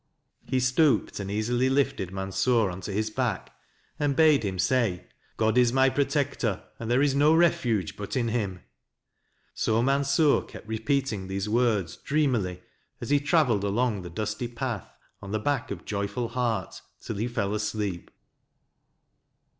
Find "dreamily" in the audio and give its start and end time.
11.97-12.63